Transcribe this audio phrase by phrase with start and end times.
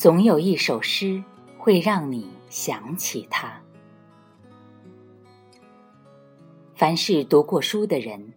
[0.00, 1.22] 总有一首诗
[1.58, 3.60] 会让你想起他。
[6.74, 8.32] 凡是读过书的人，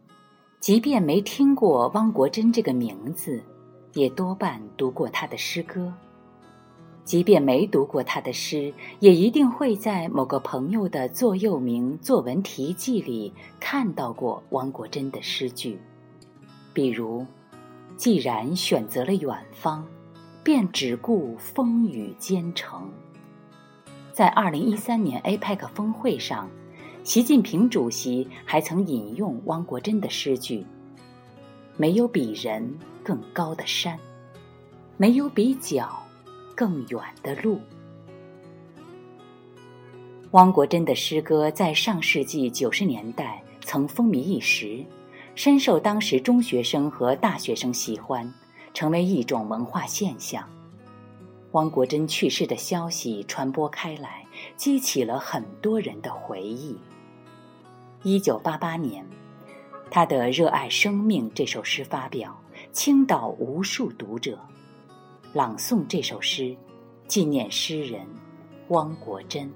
[0.60, 3.42] 即便没听过汪国真这个名字，
[3.94, 5.90] 也多半读过他的诗歌；
[7.06, 15.80] 即便没读过他的诗，也一定会在某个朋友的座右铭作文题记里看到过汪国真的诗句，
[16.74, 17.26] 比如
[17.96, 19.88] ：“既然选择了远方。”
[20.44, 22.92] 便只顾风雨兼程。
[24.12, 26.48] 在二零一三年 APEC 峰会上，
[27.04, 30.66] 习近平主席还曾引用汪国真的诗句
[31.78, 33.98] ：“没有比人更高的山，
[34.98, 36.04] 没有比脚
[36.56, 37.60] 更远的路。”
[40.32, 44.84] 汪国真的诗歌在上世纪九十年代曾风靡一时，
[45.36, 48.32] 深受当时中学生和大学生喜欢。
[48.74, 50.48] 成为一种文化现象。
[51.52, 54.26] 汪国真去世的消息传播开来，
[54.58, 56.76] 激起了很多人的回忆。
[58.02, 59.06] 一九八八年，
[59.92, 62.36] 他的《热爱生命》这首诗发表，
[62.72, 64.40] 倾倒无数读者。
[65.32, 66.56] 朗诵这首诗，
[67.08, 68.06] 纪念诗人
[68.70, 69.52] 汪国真。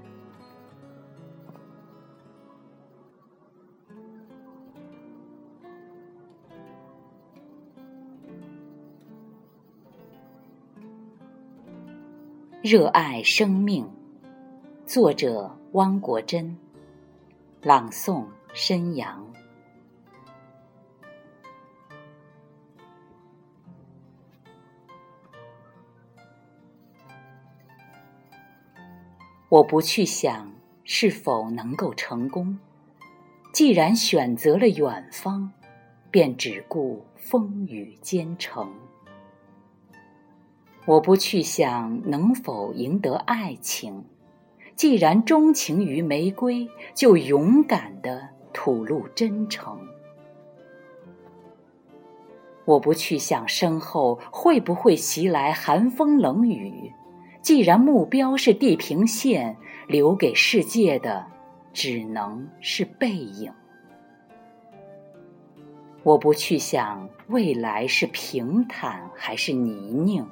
[12.70, 13.90] 热爱生命，
[14.86, 16.58] 作者汪国真，
[17.62, 19.26] 朗诵申阳。
[29.48, 30.52] 我不去想
[30.84, 32.60] 是否能够成功，
[33.54, 35.50] 既然选择了远方，
[36.11, 38.70] 便只顾风雨兼程。
[40.87, 44.05] 我不去想能否赢得爱情，
[44.73, 46.65] 既然钟情于玫瑰，
[46.95, 49.77] 就勇敢地吐露真诚。
[52.64, 56.93] 我不去想身后会不会袭来寒风冷雨，
[57.42, 59.58] 既然目标是地平线，
[59.89, 61.27] 留给世界的
[61.73, 63.52] 只能是背影。
[66.03, 70.26] 我不去想未来是平坦还是泥泞。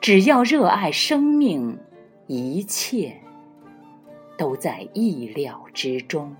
[0.00, 1.78] 只要热爱生命，
[2.26, 3.20] 一切
[4.36, 6.34] 都在意料之中。